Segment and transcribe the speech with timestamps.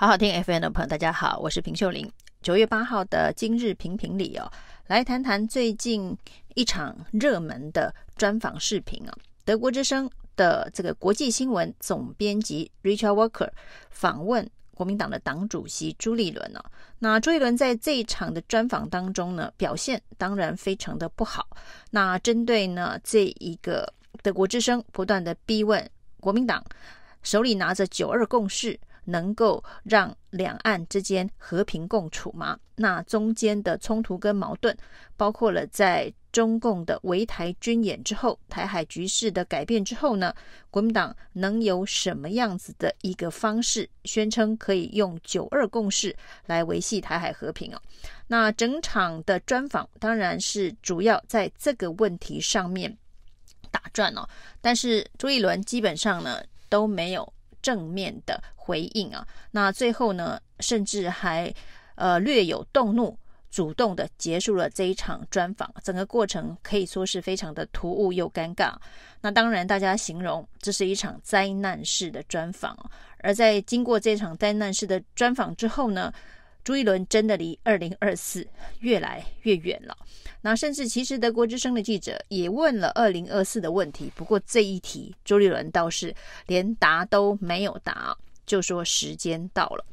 [0.00, 2.10] 好好听 FM 的朋友，大家好，我是平秀玲。
[2.40, 4.50] 九月八号的今日评评里哦，
[4.86, 6.16] 来谈谈最近
[6.54, 9.12] 一场热门的专访视频啊。
[9.44, 13.50] 德国之声的这个国际新闻总编辑 Richard Walker
[13.90, 16.64] 访问国民党的党主席朱立伦哦。
[17.00, 21.46] 那朱立伦在这一场的专访当中呢，表现当然非常的不好。
[21.90, 23.92] 那针对呢这一个
[24.22, 25.86] 德国之声不断的逼问
[26.20, 26.64] 国民党
[27.22, 28.80] 手里拿着九二共识。
[29.04, 32.58] 能够让两岸之间和平共处吗？
[32.76, 34.76] 那中间的冲突跟矛盾，
[35.16, 40.34] 包括了在中共的围台军演之后，台海局势的改变之后呢，
[40.70, 47.82] 国民党能有什么样子的一个方式，宣称可以用九二共识来维系台海和平啊？
[48.28, 52.96] 那整场的专访当然是主要在这个问题上面
[53.70, 54.26] 打转哦，
[54.62, 57.30] 但是朱一伦基本上呢都没有。
[57.62, 61.52] 正面的回应啊，那最后呢，甚至还
[61.94, 63.18] 呃略有动怒，
[63.50, 65.72] 主动的结束了这一场专访。
[65.82, 68.74] 整个过程可以说是非常的突兀又尴尬。
[69.20, 72.76] 那当然，大家形容这是一场灾难式的专访。
[73.22, 76.10] 而在经过这场灾难式的专访之后呢，
[76.64, 78.46] 朱立伦真的离二零二四
[78.80, 79.96] 越来越远了。
[80.42, 86.14] 那甚至其实德国之声的记者也问了二零二四的问题，不过这一题朱立伦倒是
[86.46, 88.16] 连答都没有答，
[88.46, 89.84] 就说时间到了。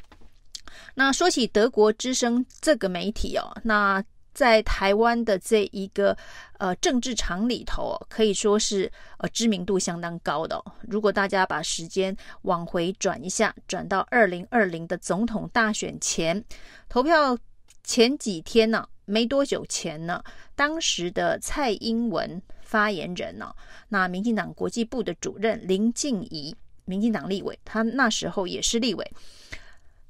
[0.96, 4.04] 那说起德国之声这个媒体哦，那。
[4.38, 6.16] 在台湾的这一个
[6.60, 16.46] 呃政治场里头，可以说是呃知名度相当高的，如果大家把时间往回转一下，转到二零二零的总统大选前
[16.88, 17.36] 投票
[17.84, 20.24] 前几天呢，没多久前呢，
[20.56, 23.52] 当时的蔡英文发言人呢，
[23.90, 29.12] 那民进党国际部的主任林静怡，民进党立委，他那时候也是立委。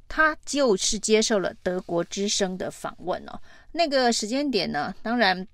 [0.10, 3.38] 他就是接受了德国之声的访问哦。
[3.78, 5.48] 那个时间点呢，当然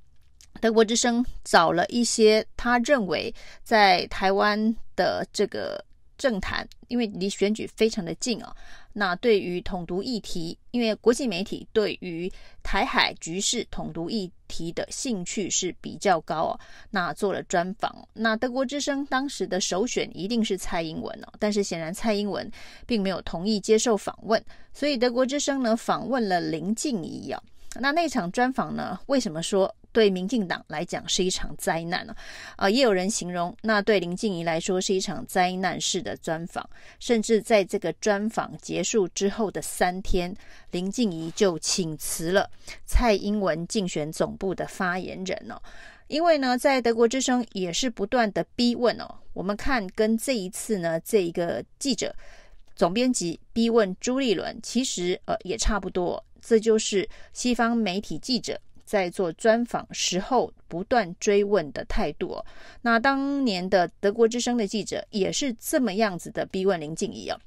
[0.62, 3.34] 德国之声找了一些他认为
[3.64, 5.84] 在台湾的这个
[6.18, 8.56] 政坛，因为离选举非常的近哦。
[8.94, 12.32] 那对于统独议题，因为国际媒体对于
[12.62, 16.60] 台海局势、统独议题的兴趣是比较高哦。
[16.92, 22.50] 那做了专访，那德国之声当时的首选一定是蔡英文哦，但是显然蔡英文
[22.86, 27.42] 并没有同意接受访问，所以德国之声呢访问了林静仪啊。
[27.80, 29.74] 那那场专访呢，为什么说？
[29.92, 32.16] 对民进党来讲是一场灾难呢，
[32.56, 36.68] 啊，也有人形容，那对林静怡来说是一场灾难式的专访，
[37.00, 40.36] 甚至在这个专访结束之后的三天，
[40.72, 42.50] 林静怡就请辞了
[42.88, 45.62] 蔡英文竞选总部的发言人哦，
[46.08, 52.16] 因为呢，在德国之声也是不断的逼问哦，我们看跟这一次呢，这一个记者
[52.76, 58.60] 总编辑逼问朱立伦，其实呃也差不多，这就是西方媒体记者。
[58.86, 62.46] 在做专访时候不断追问的态度哦，
[62.82, 67.40] 那当年的德国之声的记者也是这么样子的逼问林静仪哦。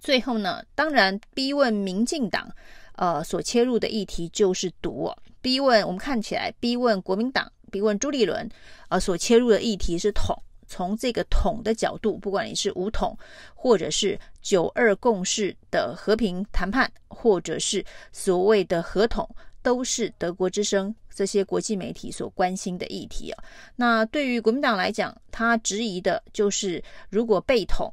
[0.00, 2.48] 最后呢，当然逼问民进党，
[2.94, 5.18] 呃，所切入的议题就是毒哦。
[5.42, 8.48] 逼问我们看起来逼问国民党，逼问朱立伦，
[8.88, 10.40] 呃，所切入的议题是统。
[10.72, 13.14] 从这个统的角度，不管你是武统，
[13.54, 19.28] 或者是九二共识的和平谈判，或者是所谓的和统。
[19.62, 23.44] 都是德国之声这些国际媒体所关心的议题啊。
[23.76, 27.92] 那对于国民党来讲，他质疑的就是，如果被统，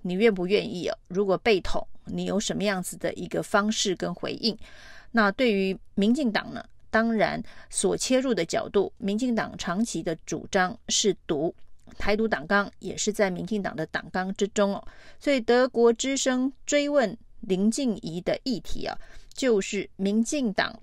[0.00, 0.96] 你愿不愿意啊？
[1.08, 4.56] 如果被统，你有什么样子的一个方式跟回应？
[5.10, 6.64] 那对于民进党呢？
[6.90, 11.54] 当然所切入的角度，民进党长期的主张是独，
[11.98, 14.88] 台独党纲也是在民进党的党纲之中哦。
[15.18, 18.96] 所以德国之声追问林静怡的议题啊，
[19.34, 20.78] 就是民进党。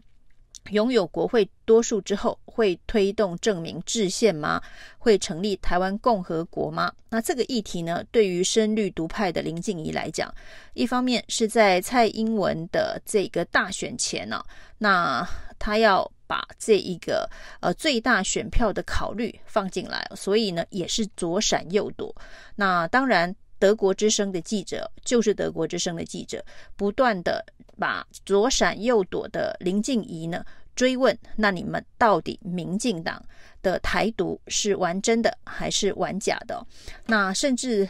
[0.72, 4.62] 拥有国会多数之后，会推动证明制宪吗？
[4.97, 6.91] 会成立台湾共和国吗？
[7.07, 10.29] 那这个议题呢，对于深绿独派的林静怡来讲，
[10.74, 14.44] 一方面是在蔡英文的这个大选前呢、
[14.77, 15.25] 那
[15.57, 17.29] 他要把这一个
[17.62, 22.13] 呃最大选票的考虑放进来，所以呢也是左闪右躲。
[22.56, 26.44] 那当然，德国之声的记者就是德国之声的记者，
[26.75, 27.44] 不断的。
[27.79, 30.44] 把左闪右躲的林静怡呢
[30.74, 33.23] 追问，那你们到底民进党
[33.62, 36.65] 的台独是玩真的还是玩假的？
[37.06, 37.88] 那甚至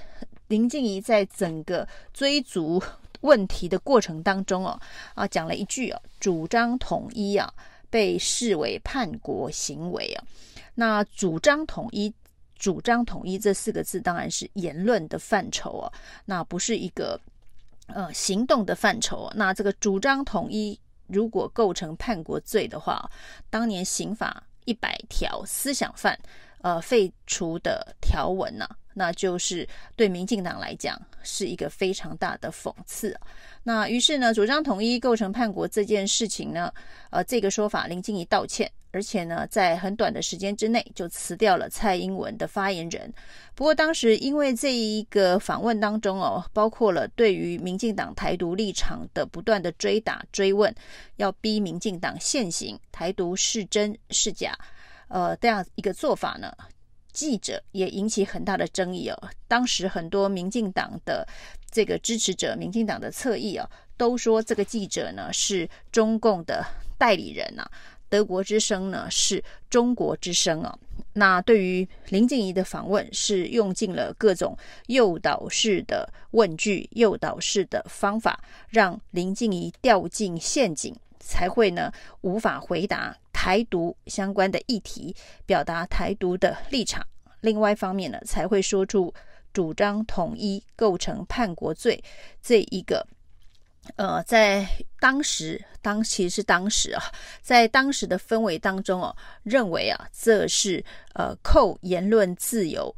[0.50, 2.83] 林静怡在整个追逐
[3.22, 4.78] 问题的过程当中哦，
[5.16, 7.50] 啊讲了一句哦，主张统一啊
[7.89, 10.24] 被视为叛国行为啊。
[10.75, 12.13] 那主张统一，
[12.56, 15.94] 主张统一这四个字当然是言论的范畴哦，
[16.25, 17.19] 那不是一个。
[17.88, 19.31] 呃行动的范畴。
[19.34, 23.10] 那这个主张统一，如果构成叛国罪的话，
[23.50, 26.19] 当年刑法一百条思想犯
[26.60, 33.18] 呃废除的条文呢、那就是对民进党来讲是一个非常大的讽刺。
[33.68, 36.72] 那于是呢，主张统一构成叛国这件事情呢，
[37.10, 38.72] 呃，这个说法林静仪道歉。
[38.92, 43.14] 而且呢，在很短的时间之内就辞掉了蔡英文的发言人。
[43.54, 50.74] 不过当时因为这一个访问当中哦，包括了对于民进党台独立场的不断的追打追问，
[51.18, 54.58] 要逼民进党现行台独是真是假，
[55.10, 56.52] 呃，这样一个做法呢，
[57.18, 59.30] 记者也引起很大的争议哦。
[59.48, 61.28] 当时很多民进党的
[61.72, 63.68] 这个支持者，民进党的侧翼哦，
[63.98, 66.64] 都说这个记者呢是中共的
[66.96, 67.72] 代理人呐、啊。
[68.08, 70.78] 德国之声呢是中国之声啊，
[71.14, 74.56] 那对于林静怡的访问是用尽了各种
[74.86, 81.92] 诱导式的问句、诱导式的方法，让林静怡掉进陷阱，才会呢
[82.22, 83.18] 无法回答
[83.48, 85.16] 台独相关的议题，
[85.46, 87.02] 表达台独的立场。
[87.40, 89.14] 另外一方面呢，才会说出
[89.54, 92.04] 主张统一构成叛国罪
[92.44, 93.08] 这一个。
[93.96, 94.68] 呃，在
[95.00, 97.02] 当时，当其实是当时啊，
[97.42, 100.84] 在当时的氛围当中哦，认为啊，这是
[101.14, 102.94] 呃扣言论自由、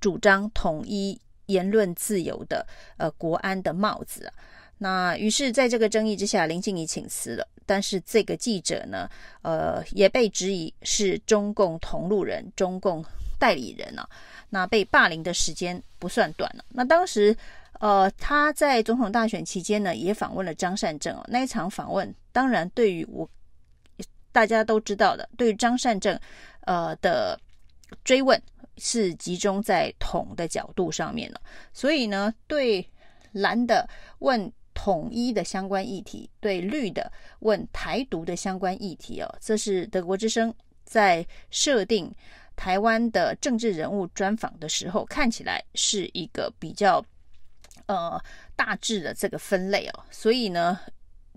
[0.00, 2.66] 主张统一言论自由的
[2.98, 4.34] 呃国安的帽子啊。
[4.76, 7.48] 那于是，在这个争议之下，林静仪请辞了。
[7.66, 9.08] 但是这个记者呢，
[9.42, 13.04] 呃，也被质疑是中共同路人、中共
[13.38, 14.08] 代理人啊。
[14.50, 16.64] 那被霸凌的时间不算短了。
[16.70, 17.36] 那当时。
[17.80, 21.24] 呃，他在总统大选期间呢，也访问了张善政哦。
[21.28, 23.28] 那一场访问，当然对于我
[24.32, 26.18] 大家都知道的，对于张善政
[26.60, 27.38] 呃的
[28.02, 28.40] 追问
[28.78, 31.40] 是集中在统的角度上面了。
[31.74, 32.88] 所以呢，对
[33.32, 33.86] 蓝的
[34.20, 40.52] 问统一的相关议题，对绿的问台独的相关议题哦，这是德国之声
[40.84, 42.12] 在设定
[42.54, 47.02] 台湾的政治人物专访的时候，看起来是一个比较。
[47.86, 48.18] 呃，
[48.56, 50.80] 大致的这个分类哦，所以呢，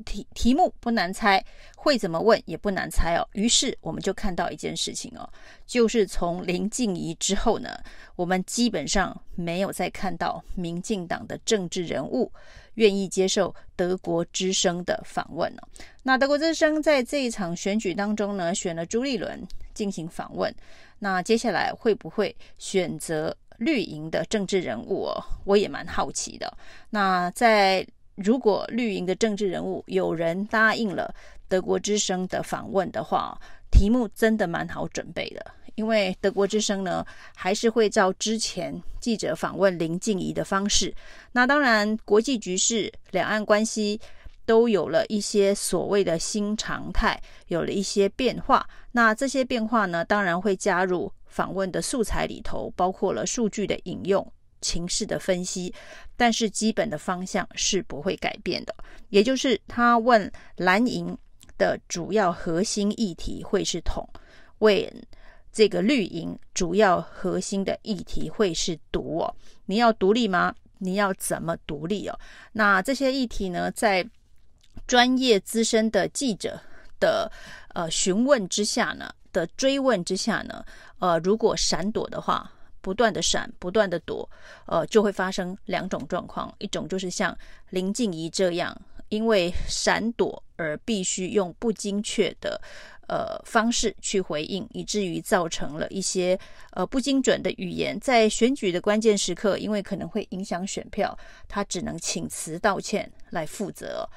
[0.06, 1.44] 题题目不难猜，
[1.76, 3.28] 会怎么问也不难猜哦。
[3.34, 5.30] 于是我们就看到一件事情哦，
[5.66, 7.78] 就是从林静怡之后呢，
[8.16, 12.32] 我们基本上没有再看到民进党的政治人物
[12.78, 15.68] 愿意接受德国之声的访问哦。
[16.02, 19.40] 那德国之声在这一场选举当中呢，选了朱立伦
[19.76, 20.52] 进行访问，
[20.98, 23.38] 那接下来会不会选择？
[23.60, 26.56] 绿营的政治人物哦，我也蛮好奇的。
[26.92, 27.84] 那在
[28.14, 31.12] 如果绿营的政治人物有人答应了
[31.48, 33.36] 德国之声的访问的话，
[33.72, 35.44] 题目真的蛮好准备的。
[35.78, 40.94] 因为德国之声呢，还是会照之前记者访问林静怡的方式。
[41.32, 44.00] 那当然，国际局势、两岸关系
[44.46, 48.68] 都有了一些所谓的新常态，有了一些变化。
[48.92, 51.12] 那这些变化呢，当然会加入。
[51.28, 54.26] 访问的素材里头包括了数据的引用、
[54.60, 55.72] 情势的分析，
[56.16, 58.74] 但是基本的方向是不会改变的。
[59.10, 61.16] 也就是他问蓝营
[61.56, 64.08] 的主要核心议题会是统，
[64.60, 64.92] 问
[65.58, 69.36] 这个绿营主要核心的议题会是独哦。
[69.66, 70.54] 你要独立吗？
[70.78, 72.16] 你要怎么独立哦？
[72.52, 74.08] 那这些议题呢，在
[74.86, 76.62] 专业资深的记者
[77.00, 77.32] 的
[77.74, 80.64] 呃询问之下呢，的追问之下呢，
[81.00, 84.30] 呃，如果闪躲的话，不断的闪，不断的躲，
[84.68, 87.36] 呃，就会发生两种状况，一种就是像
[87.72, 88.80] 林静仪这样，
[89.10, 92.62] 因为闪躲而必须用不精确的
[93.08, 96.38] 呃方式去回应，以至于造成了一些
[96.72, 104.08] 呃不精准的语言，在选举的关键时刻，因为可能会影响选票，他只能请辞道歉来负责。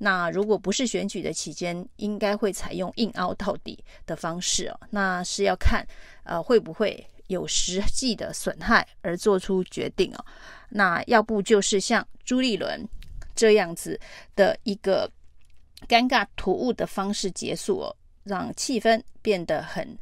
[0.00, 4.80] 那如果不是选举的期间，应该会采用硬凹到底的方式哦。
[4.90, 5.84] 那是要看，
[6.22, 10.24] 呃，会不会有实际的损害而做出决定哦。
[10.68, 12.88] 那要不就是像朱立伦
[13.34, 13.98] 这样子
[14.36, 15.10] 的一个
[15.88, 17.96] 尴尬突兀的方式结束哦，
[18.28, 19.98] 让气氛变得很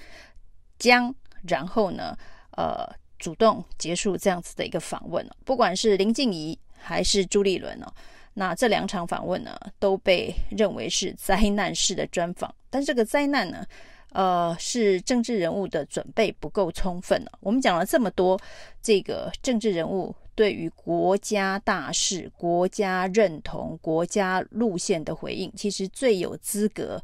[0.79, 1.15] 僵，
[1.49, 2.15] 然后呢，
[2.51, 2.85] 呃，
[3.19, 5.27] 主动结束这样子的一个访问。
[5.45, 7.87] 不管是林静仪还是朱立伦哦。
[8.35, 12.55] 那这两场访问呢，都被认为是灾难式的专访。
[12.69, 13.65] 但这个灾难呢，
[14.13, 17.33] 呃，是政治人物的准备不够充分了。
[17.41, 18.39] 我们讲了这么多，
[18.83, 27.03] 这个政治人物对于国家大事、国家认同、国家路线的回应，其实最有资格，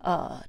[0.00, 0.44] 呃，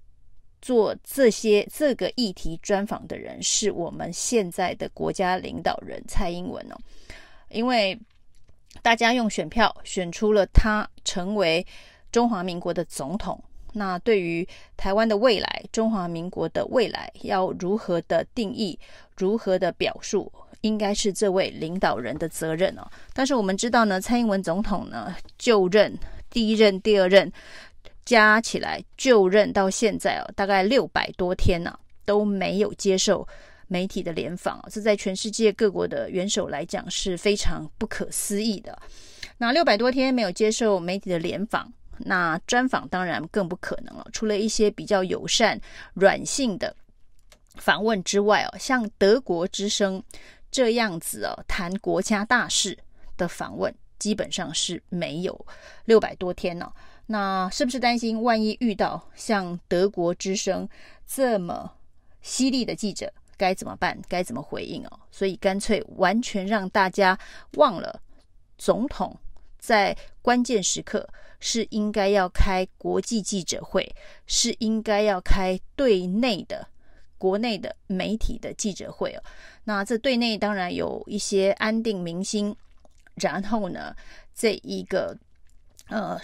[0.61, 6.75] 做这些这个议题专访的人，是我们现在的国家领导人蔡英文哦，
[7.49, 7.99] 因为。
[8.83, 11.65] 大家用选票选出了他成为
[12.11, 13.41] 中华民国的总统。
[13.73, 14.47] 那对于
[14.77, 18.77] 台湾的未来，中华民国的未来要如何的定义，
[19.17, 22.87] 如何的表述，应该是这位领导人的责任哦。
[23.13, 25.97] 但是我们知道呢，蔡英文总统呢就任
[26.29, 27.31] 第一任、第二任
[28.07, 33.27] 加起来就任到现在哦，大概六百多天呢，都没有接受
[33.67, 38.81] 媒体的联访，这在全世界各国的元首来讲是非常不可思议的。
[39.37, 41.71] 那六百多天没有接受媒体的联访。
[41.99, 44.07] 那专访当然更不可能了。
[44.13, 45.59] 除了一些比较友善、
[45.95, 46.73] 软性的
[47.55, 50.01] 访问之外哦，像德国之声
[50.51, 52.77] 这样子哦，谈国家大事
[53.17, 55.45] 的访问基本上是没有
[55.85, 56.71] 六百多天呢。
[57.07, 60.69] 那是不是担心万一遇到像德国之声
[61.07, 61.73] 这么
[62.21, 63.99] 犀利的记者，该怎么办？
[64.07, 64.99] 该怎么回应哦？
[65.09, 67.17] 所以干脆完全让大家
[67.53, 67.99] 忘了
[68.57, 69.17] 总统
[69.57, 71.09] 在关键时刻。
[71.39, 73.87] 是应该要开国际记者会，
[74.25, 76.67] 是应该要开对内的
[77.19, 79.21] 国内的媒体的记者会哦。
[79.63, 82.55] 那这对内当然有一些安定民心，
[83.17, 83.95] 然后呢，
[84.33, 85.15] 这一个
[85.89, 86.19] 呃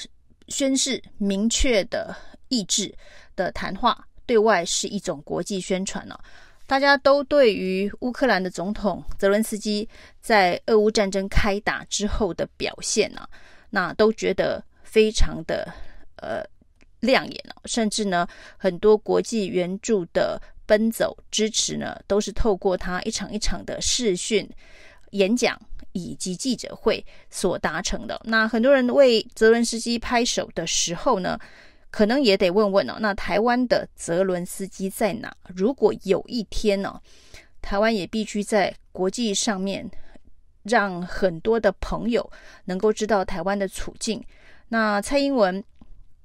[0.47, 2.15] 宣示明确的
[2.49, 2.93] 意志
[3.35, 6.19] 的谈话，对外是一种国际宣传了。
[6.67, 9.87] 大家都对于乌克兰的总统泽伦斯基
[10.21, 13.27] 在俄乌战争开打之后的表现呢，
[13.69, 14.63] 那都觉得。
[14.93, 15.73] 非常的
[16.17, 16.43] 呃
[16.99, 24.47] 亮眼哦，甚至呢，很多国际援助的奔走支持呢，都是透过他一场一场的视讯
[25.09, 25.59] 演讲
[25.93, 28.19] 以及记者会所达成的。
[28.25, 31.39] 那很多人为泽伦斯基拍手的时候呢，
[31.89, 35.33] 可能也得问问哦，那台湾的泽伦斯基在哪？
[35.55, 36.99] 如果有一天呢，
[37.61, 39.89] 台湾也必须在国际上面
[40.63, 42.29] 让很多的朋友
[42.65, 44.23] 能够知道台湾的处境。
[44.69, 45.63] 那蔡英文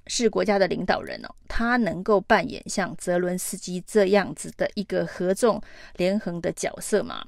[0.07, 5.61] 是国家的领导人哦，他能够扮演像泽伦斯基这样子的一个合纵
[5.97, 7.23] 连横的角色吗？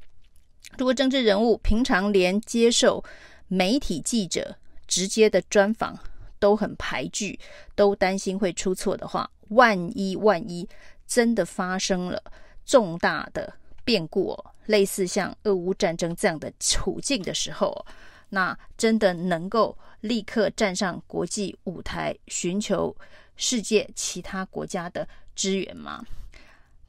[0.77, 3.03] 如果政治人物平常连接受
[3.48, 4.56] 媒体记者
[4.88, 6.00] 直接的专访
[6.39, 7.39] 都很排拒，
[7.75, 10.68] 都担心会出错的话，万一万一
[11.06, 12.24] 真的发生了
[12.65, 13.53] 重大的
[13.84, 17.86] 变故，类似像俄乌战争这样的处境的时候，
[18.30, 22.96] 那真的能够立刻站上国际舞台，寻求
[23.36, 26.06] 世界其他国家的支援吗？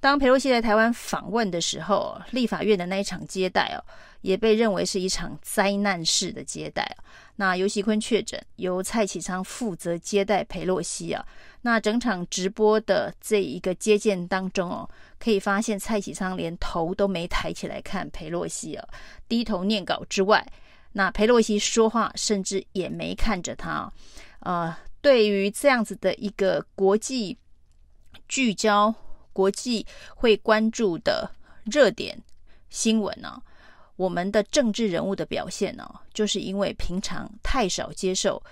[0.03, 3.79] 当裴洛西在台湾访问的时候，立法院的那一场接待哦，
[4.23, 6.97] 也被认为是一场灾难式的接待。
[7.37, 11.25] 那游锡堃确诊，由蔡启昌负责接待裴洛西啊。
[11.61, 14.91] 那整场直播的这一个接见当中哦，
[15.21, 18.85] 可以发现蔡启昌连头都没抬起来看裴洛西啊，
[19.29, 20.45] 低头念稿之外。
[20.95, 23.89] 那裴洛西说话，甚至也没看着他。
[24.41, 27.39] 呃，对于这样子的一个国际
[28.27, 28.93] 聚焦、
[29.33, 31.31] 国际会关注的
[31.65, 32.21] 热点
[32.71, 33.41] 新闻呢、
[33.97, 38.43] 我们的政治人物的表现呢、就是因为平常太少接受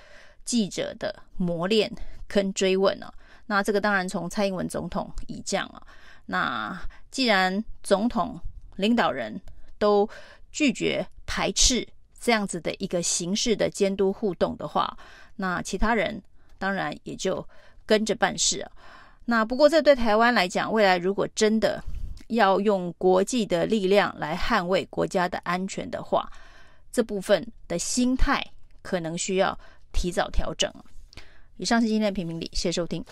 [0.45, 1.91] 记者的磨练
[2.27, 3.13] 跟追问了、
[3.47, 5.83] 那这个当然从蔡英文总统以降啊，
[6.27, 8.41] 那既然总统
[8.77, 9.41] 领导人
[9.79, 10.09] 都
[10.51, 11.87] 拒绝排斥。
[12.23, 14.95] 这样子的一个形式的监督互动的话，
[15.37, 16.23] 那其他人
[16.59, 17.43] 当然也就
[17.87, 18.71] 跟着办事啊。
[19.25, 21.83] 那不过这对台湾来讲，未来如果真的
[22.29, 26.29] 要用国际的力量来捍卫国家的安全的话，
[26.91, 28.45] 这部分的心态
[28.83, 29.57] 可能需要
[29.93, 30.73] 提早调整。
[31.57, 33.05] 以上是今天的评评理，谢谢收听。